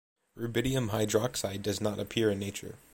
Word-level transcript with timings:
Rubidium 0.35 0.89
hydroxide 0.89 1.61
does 1.61 1.79
not 1.79 1.99
appear 1.99 2.31
in 2.31 2.39
nature. 2.39 2.73